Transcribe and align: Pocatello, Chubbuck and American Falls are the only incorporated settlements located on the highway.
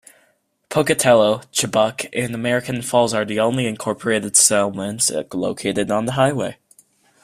Pocatello, 0.69 1.41
Chubbuck 1.51 2.07
and 2.11 2.33
American 2.33 2.81
Falls 2.81 3.13
are 3.13 3.23
the 3.23 3.39
only 3.39 3.67
incorporated 3.67 4.35
settlements 4.35 5.11
located 5.31 5.91
on 5.91 6.05
the 6.07 6.13
highway. 6.13 6.57